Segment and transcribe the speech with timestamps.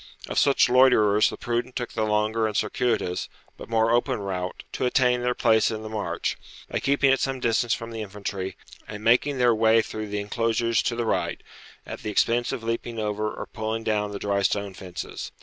[0.27, 4.87] Of such loiterers, the prudent took the longer and circuitous, but more open, route to
[4.87, 9.03] attain their place in the march, by keeping at some distance from the infantry, and
[9.03, 11.43] making their way through the inclosures to the right,
[11.85, 15.31] at the expense of leaping over or pulling down the drystone fences.